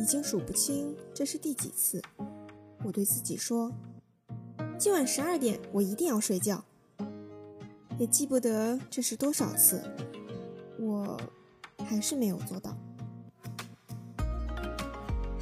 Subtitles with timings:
[0.00, 2.00] 已经数不清这是第几次。
[2.84, 3.72] 我对自己说
[4.78, 6.64] ：“今晚十二点我一定要睡觉。”
[7.98, 9.82] 也记不得这是多少次，
[10.78, 11.20] 我
[11.84, 12.76] 还是没有做到。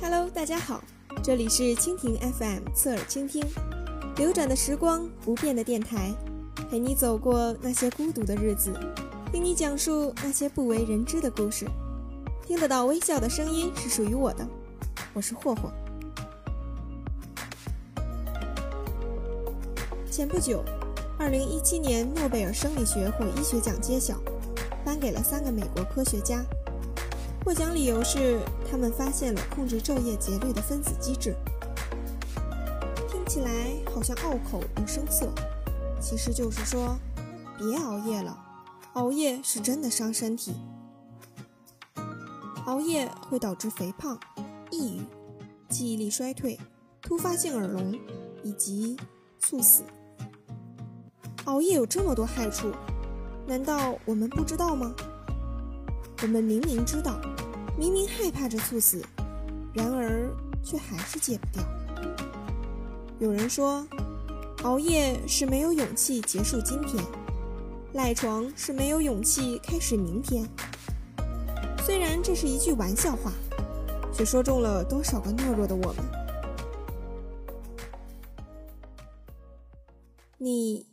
[0.01, 0.83] Hello，大家好，
[1.23, 3.45] 这里是蜻蜓 FM 侧耳倾听，
[4.17, 6.15] 流转的时光，不变的电台，
[6.71, 8.73] 陪你走过那些孤独的日子，
[9.31, 11.67] 听你讲述那些不为人知的故事。
[12.47, 14.47] 听得到微笑的声音是属于我的，
[15.13, 15.73] 我是霍霍。
[20.09, 20.65] 前不久，
[21.19, 24.21] 二零一七年诺贝尔生理学或医学奖揭晓，
[24.85, 26.41] 颁给了三个美国科学家。
[27.45, 28.39] 获奖理由是
[28.71, 31.35] 他们发现了控制昼夜节律的分子机制。
[33.11, 33.51] 听起来
[33.93, 35.29] 好像拗口又生涩，
[36.01, 36.97] 其实就是说，
[37.59, 38.39] 别熬夜了，
[38.93, 40.55] 熬夜是真的伤身体。
[42.67, 44.19] 熬夜会导致肥胖、
[44.73, 45.01] 抑郁、
[45.69, 46.59] 记忆力衰退、
[47.01, 47.97] 突发性耳聋
[48.43, 48.97] 以及
[49.39, 49.85] 猝死。
[51.45, 52.73] 熬夜有这么多害处，
[53.47, 54.93] 难道我们不知道吗？
[56.23, 57.21] 我们明明知道，
[57.79, 59.01] 明明害怕着猝死，
[59.73, 60.29] 然而
[60.61, 61.63] 却还是戒不掉。
[63.21, 63.87] 有人说，
[64.65, 67.01] 熬夜是没有勇气结束今天，
[67.93, 70.45] 赖床是没有勇气开始明天。
[71.87, 73.31] 虽然这是一句玩笑话，
[74.13, 76.05] 却说中了多少个懦弱的我们。
[80.37, 80.85] 你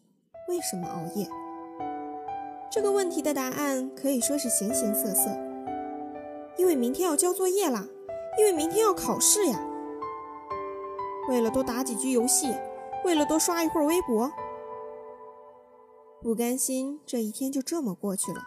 [0.48, 1.28] 为什么熬夜？
[2.72, 5.32] 这个问题的答案可以说是形形色色。
[6.60, 7.88] 因为明天要交作业啦，
[8.38, 9.60] 因为明天要考试呀。
[11.28, 12.54] 为了多打几局游戏，
[13.04, 14.32] 为了多刷一会儿微博，
[16.22, 18.44] 不甘心这一天就这么过去了。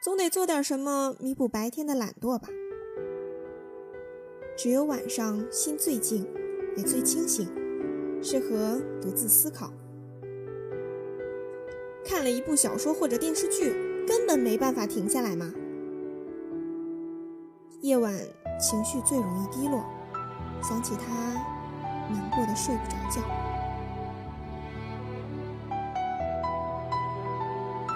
[0.00, 2.48] 总得做点什么弥补白天的懒惰吧。
[4.56, 6.24] 只有晚上心最静，
[6.76, 7.48] 也最清醒，
[8.22, 9.72] 适合独自思考。
[12.04, 13.72] 看了一部小说或者电视剧，
[14.06, 15.52] 根本没办法停下来嘛。
[17.80, 18.14] 夜晚
[18.60, 19.84] 情绪最容易低落，
[20.62, 21.12] 想起他，
[22.12, 23.47] 难过的睡不着觉。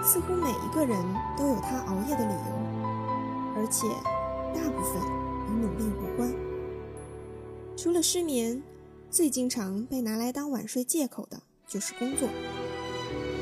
[0.05, 0.97] 似乎每一个人
[1.37, 2.39] 都有他熬夜的理由，
[3.55, 3.87] 而且
[4.53, 5.01] 大部分
[5.47, 6.29] 与努力无关。
[7.77, 8.61] 除了失眠，
[9.09, 12.27] 最经常被拿来当晚睡借口的就是工作。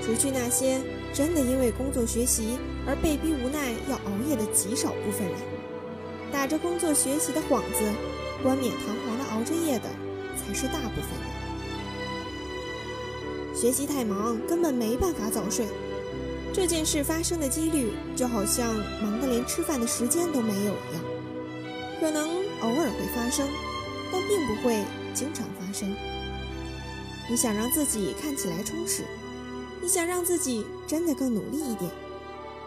[0.04, 0.80] 除去那些
[1.14, 2.58] 真的因为工作学习
[2.88, 5.36] 而被逼无奈要熬夜的极少部分人，
[6.32, 7.92] 打着工作学习的幌子，
[8.44, 9.90] 冠冕堂皇的熬着夜的
[10.38, 11.32] 才是大部分人。
[13.56, 15.66] 学习太忙，根本没办法早睡。
[16.54, 21.04] 这件事发生的几率就好像忙得连吃饭的时间都没有一样，
[22.00, 22.30] 可能
[22.62, 23.48] 偶尔会发生，
[24.12, 25.96] 但并不会经常发生。
[27.30, 29.04] 你想让自己看起来充实，
[29.82, 31.90] 你想让自己真的更努力一点，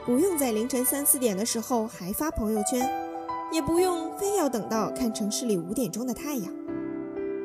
[0.06, 2.90] 不用在凌晨三四点的时候还发朋友圈，
[3.52, 6.50] 也不用非要等到看城市里五点钟的太阳。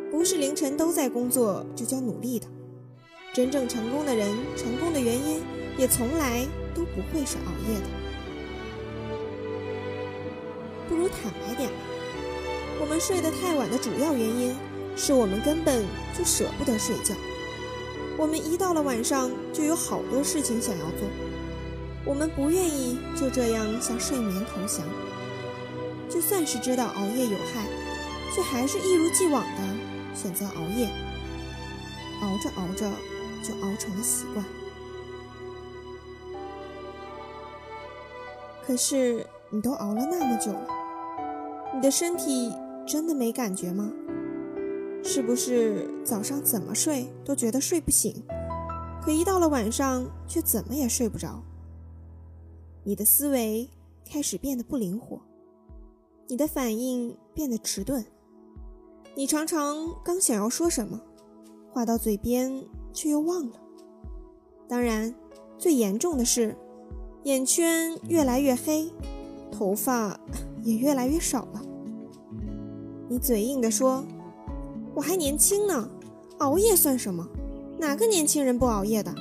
[0.09, 2.47] 不是凌晨都在工作就叫努力的。
[3.33, 5.58] 真正成功的人，成功的原因。
[5.79, 6.45] 也从来
[6.75, 7.87] 都不会是熬夜的。
[10.89, 11.75] 不如坦白点吧，
[12.81, 14.53] 我们睡得太晚的主要原因
[14.97, 15.85] 是我们根本
[16.17, 17.15] 就舍不得睡觉。
[18.17, 21.07] 我们一到了晚上就有好多事情想要做，
[22.03, 24.85] 我们不愿意就这样向睡眠投降。
[26.09, 27.65] 就算是知道熬夜有害，
[28.35, 29.61] 却还是一如既往的
[30.13, 30.89] 选择熬夜。
[32.21, 32.91] 熬着熬着
[33.41, 34.43] 就熬成了习惯。
[38.69, 40.67] 可是你都熬了那么久了，
[41.73, 42.53] 你的身体
[42.85, 43.91] 真的没感觉吗？
[45.03, 48.23] 是不是早上怎么睡都觉得睡不醒，
[49.01, 51.41] 可一到了晚上却怎么也睡不着？
[52.83, 53.67] 你的思维
[54.07, 55.19] 开始变得不灵活，
[56.27, 58.05] 你的反应变得迟钝，
[59.15, 61.01] 你常常刚想要说什么，
[61.73, 63.59] 话到嘴边却又忘了。
[64.67, 65.15] 当然，
[65.57, 66.55] 最严重的是。
[67.23, 68.91] 眼圈越来越黑，
[69.51, 70.17] 头发
[70.63, 71.61] 也越来越少了。
[73.09, 74.03] 你嘴硬地说
[74.95, 75.89] ：“我还年轻呢，
[76.37, 77.27] 熬夜算什么？
[77.77, 79.13] 哪个年轻人不熬夜的？”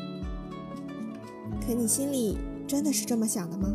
[1.66, 3.68] 可你心里真的是这么想的吗？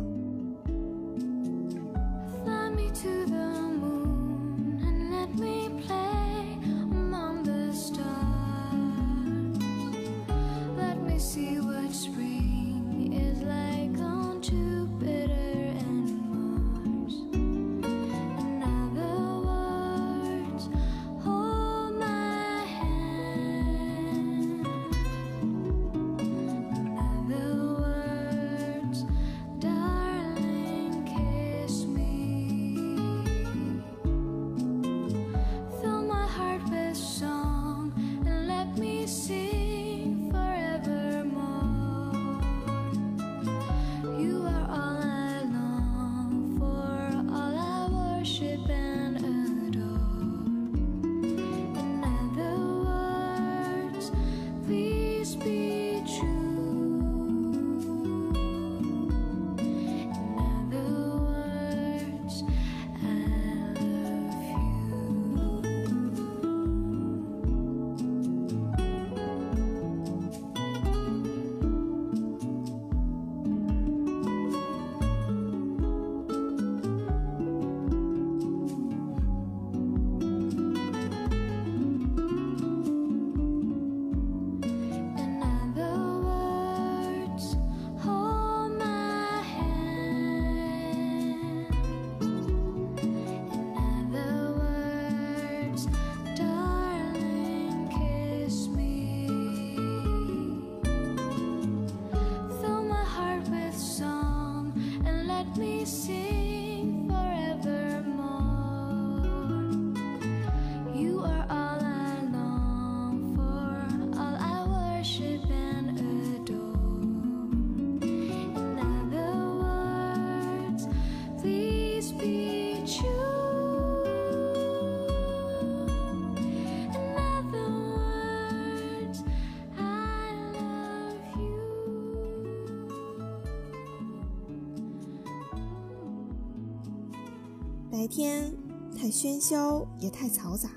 [138.14, 138.52] 天
[138.96, 140.70] 太喧嚣也太嘈杂，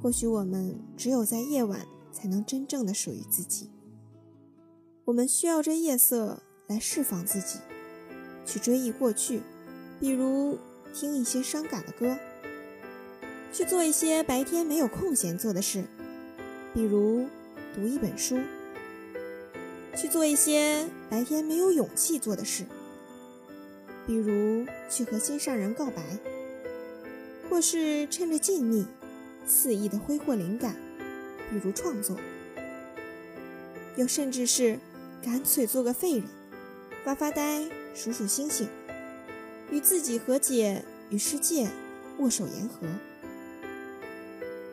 [0.00, 3.68] 或许我们只有在夜晚才能真正的属于自己。
[5.06, 7.58] 我们需要这夜色来释放自己，
[8.44, 9.40] 去追忆过去，
[9.98, 10.56] 比如
[10.94, 12.16] 听一些伤感的歌，
[13.52, 15.82] 去做一些白天没有空闲做的事，
[16.72, 17.26] 比如
[17.74, 18.38] 读一本书，
[19.96, 22.64] 去做一些白天没有勇气做的事。
[24.06, 26.00] 比如去和心上人告白，
[27.48, 28.86] 或是趁着静谧，
[29.46, 30.76] 肆意的挥霍灵感，
[31.50, 32.16] 比如创作，
[33.96, 34.78] 又甚至是
[35.22, 36.24] 干脆做个废人，
[37.04, 37.64] 发发呆，
[37.94, 38.68] 数数星星，
[39.70, 41.68] 与自己和解，与世界
[42.18, 42.86] 握手言和。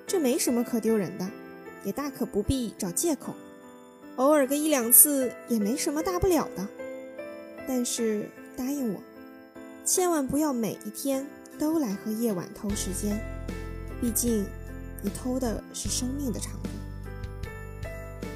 [0.06, 1.30] 这没什么可丢人的，
[1.84, 3.34] 也大可不必找借口，
[4.18, 6.68] 偶尔个一两次也没什么大不了的。
[7.68, 9.02] 但是答应我。
[9.86, 11.28] 千万不要每一天
[11.60, 13.20] 都来和夜晚偷时间，
[14.02, 14.46] 毕竟
[15.02, 16.70] 你偷的是生命的长度。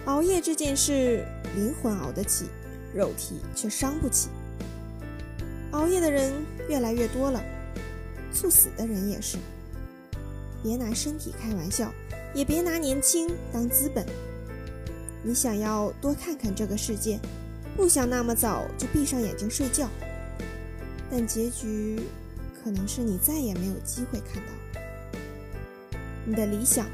[0.06, 1.26] 熬夜这件事，
[1.56, 2.46] 灵魂熬得起，
[2.94, 4.30] 肉体却伤不起。
[5.72, 6.32] 熬夜的人
[6.70, 7.44] 越来越多了，
[8.34, 9.38] 猝死的人也是。
[10.64, 11.92] 别拿身体开玩笑，
[12.34, 14.06] 也别拿年轻当资本。
[15.24, 17.20] 你想要多看看这个世界，
[17.76, 19.90] 不想那么早就闭上眼睛睡觉。
[21.12, 22.00] 但结局
[22.64, 24.52] 可能是你再也没有机会看到。
[26.26, 26.86] 你的理想，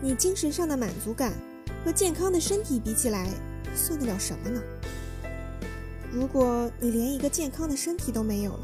[0.00, 1.32] 你精神上的满足感
[1.84, 3.28] 和健康的身体比起来，
[3.74, 4.62] 算得了什么呢？
[6.12, 8.60] 如果你连一个健康的身体都没有了，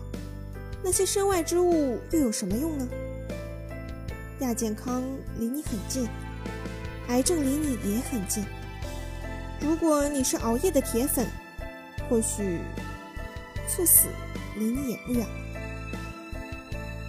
[0.82, 2.88] 那些身外之物又有什么用呢？
[4.40, 5.02] 亚健康
[5.38, 6.08] 离你很近，
[7.08, 8.44] 癌症离你也很近。
[9.60, 11.26] 如果你是熬夜的铁粉，
[12.08, 12.60] 或许
[13.68, 14.08] 猝死。
[14.54, 15.26] 离你也不远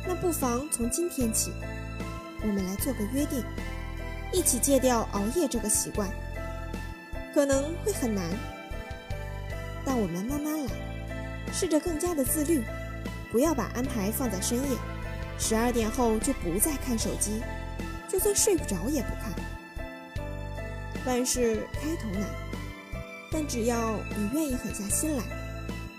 [0.06, 1.52] 那不妨从今天起，
[2.42, 3.44] 我们来做个约定，
[4.32, 6.10] 一起戒掉熬夜这个习惯。
[7.34, 8.24] 可能会很难，
[9.84, 10.74] 但我们慢慢来，
[11.52, 12.64] 试着更加的自律，
[13.32, 14.78] 不要把安排放在深夜，
[15.40, 17.42] 十二点后就不再看手机，
[18.08, 19.34] 就算睡不着也不看。
[21.06, 22.30] 万事开头难，
[23.32, 25.24] 但只要你愿意狠下心来。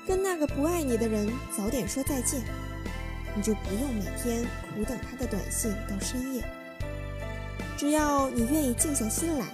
[0.07, 2.43] 跟那个不爱你的人早点说再见，
[3.35, 6.45] 你就不用每天苦等他的短信到深夜。
[7.77, 9.47] 只要你愿意静下心来，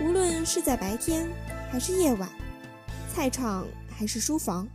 [0.00, 1.28] 无论是在白天
[1.70, 2.28] 还是夜晚，
[3.14, 4.66] 菜场还是书房，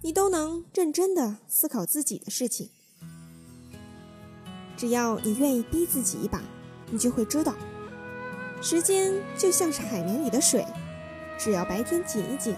[0.00, 2.70] 你都能认真的思考自己的事情。
[4.76, 6.40] 只要你愿意逼自己一把，
[6.90, 7.54] 你就会知道，
[8.62, 10.64] 时间就像是海绵里的水，
[11.38, 12.54] 只要白天紧一紧。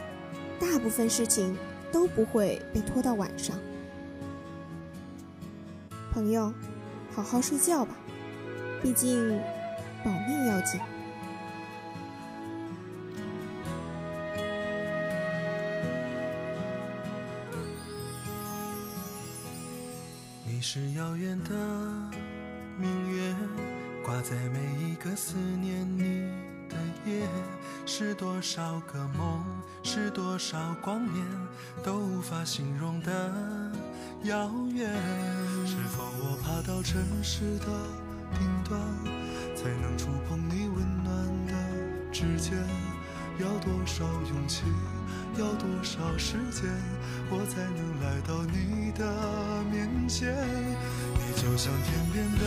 [0.60, 1.56] 大部分事情
[1.90, 3.58] 都不会被拖到晚上。
[6.12, 6.52] 朋友，
[7.16, 7.94] 好好睡觉吧，
[8.82, 9.40] 毕竟
[10.04, 10.78] 保命要紧。
[20.46, 21.50] 你是遥远的
[22.78, 23.34] 明月，
[24.04, 26.30] 挂在每一个思念你
[26.68, 26.76] 的
[27.06, 27.26] 夜。
[27.84, 29.42] 是多少个梦，
[29.82, 31.26] 是多少光年，
[31.82, 33.32] 都无法形容的
[34.22, 34.88] 遥远。
[35.72, 37.66] 是否我爬到城市的
[38.38, 38.78] 顶端，
[39.56, 41.54] 才能触碰你温暖的
[42.12, 42.58] 指尖？
[43.38, 44.64] 要多少勇气，
[45.38, 46.68] 要多少时间，
[47.30, 50.36] 我才能来到你的面前？
[51.16, 52.44] 你就像天边的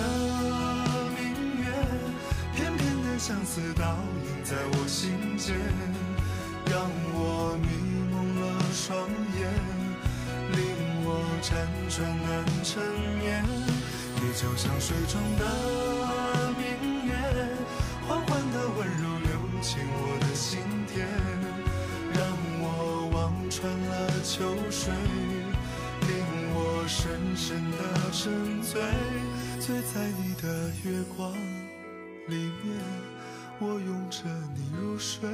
[1.18, 1.26] 明
[1.64, 1.66] 月，
[2.54, 4.44] 片片的相思倒映。
[4.44, 5.58] 在我心间，
[6.70, 7.66] 让我迷
[8.14, 8.96] 蒙了双
[9.40, 9.50] 眼，
[11.42, 11.52] 辗
[11.90, 12.82] 转难成
[13.20, 13.44] 眠。
[14.16, 15.44] 你就像水中的
[16.58, 17.14] 明月，
[18.08, 19.30] 缓缓的温柔流
[19.62, 21.06] 进我的心田，
[22.14, 22.20] 让
[22.60, 22.66] 我
[23.14, 24.94] 望穿了秋水，
[26.02, 26.10] 令
[26.54, 27.78] 我深深的
[28.12, 28.82] 沉醉，
[29.60, 31.34] 醉在你的月光
[32.28, 32.66] 里面。
[33.60, 34.24] 我拥着
[34.54, 35.30] 你入睡，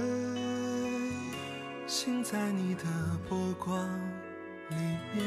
[1.88, 2.84] 醒在你的
[3.28, 3.90] 波光
[4.72, 5.24] 里面，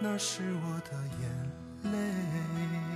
[0.00, 2.89] 那是我的眼泪。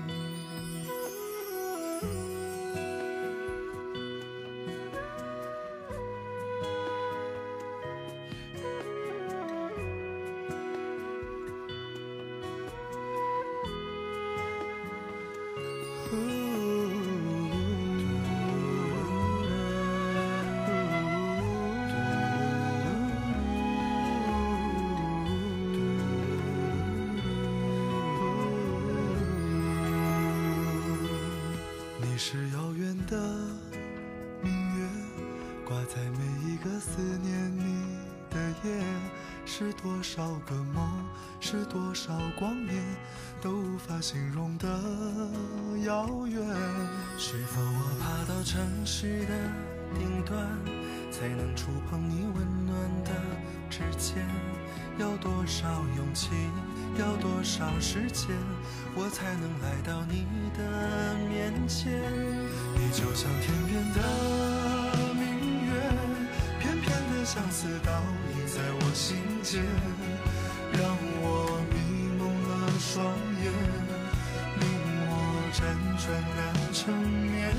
[32.15, 33.19] 你是遥远的
[34.41, 34.89] 明月，
[35.67, 37.99] 挂在每一个思念你
[38.31, 38.85] 的夜，
[39.45, 41.05] 是多少个梦，
[41.41, 42.81] 是多少光年，
[43.43, 44.69] 都无法形容的
[45.85, 46.41] 遥远。
[47.19, 49.35] 是否我爬到城市的
[49.99, 50.49] 顶端，
[51.11, 53.11] 才能触碰你温暖的
[53.69, 54.25] 指尖？
[54.99, 56.29] 要多少勇气，
[56.99, 58.29] 要多少时间，
[58.95, 60.25] 我才能来到你
[60.57, 60.63] 的
[61.29, 62.01] 面前？
[62.75, 64.01] 你就像天边的
[65.15, 65.73] 明月，
[66.61, 67.91] 片片的相思倒
[68.37, 69.65] 映在我心间，
[70.73, 71.75] 让我迷
[72.17, 73.05] 蒙了双
[73.43, 73.51] 眼，
[74.61, 74.63] 令
[75.09, 75.11] 我
[75.53, 75.59] 辗
[75.99, 76.39] 转难
[76.73, 77.51] 成眠。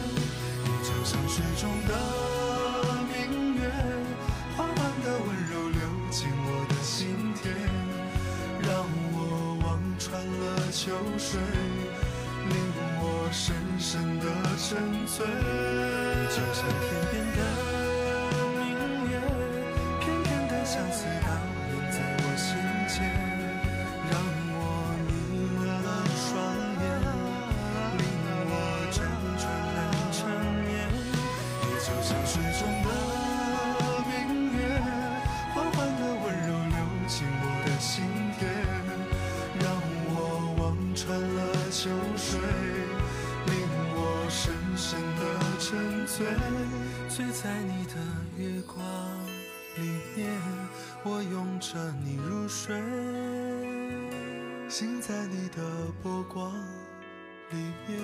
[0.63, 1.92] 你就像水中的
[3.12, 3.62] 明月，
[10.71, 11.39] 秋水，
[12.50, 12.55] 令
[13.01, 14.25] 我深深的
[14.57, 15.25] 沉醉。
[16.29, 17.39] 就像天边的
[47.15, 47.93] 醉在你的
[48.38, 48.84] 月光
[49.77, 50.29] 里面，
[51.05, 52.75] 我拥着你入睡，
[54.67, 55.63] 醒在你的
[56.03, 56.53] 波光
[57.51, 57.57] 里
[57.88, 58.01] 面，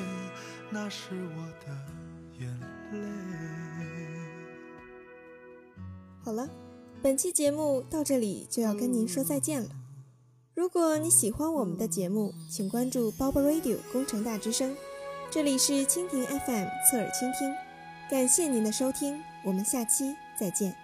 [0.70, 1.75] 那是我的
[2.39, 2.50] 眼
[2.94, 3.00] 泪。
[6.24, 6.50] 好了，
[7.01, 9.72] 本期节目到这里就要跟您说再见了。
[10.56, 14.74] 如果你喜欢我们的节目，请关注 Bob Radio 工程大之声，
[15.30, 17.53] 这里是蜻蜓 FM 侧耳倾听。
[18.12, 20.75] 感谢您的收听，我们下期再见。